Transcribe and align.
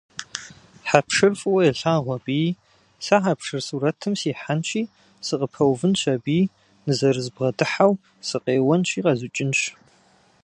Хьэпшыр 0.89 1.33
фӏыуэ 1.39 1.61
елъагъу 1.71 2.15
абыи, 2.17 2.49
сэ 3.05 3.17
хьэпшыр 3.23 3.61
сурэтым 3.67 4.13
сихьэнщи, 4.19 4.83
сыкъыпэувынщ 5.25 6.01
аби, 6.13 6.39
нызэрызбгъэдыхьэу 6.85 7.93
сыкъеуэнщи 8.27 9.03
къэзукӏынщ! 9.05 9.59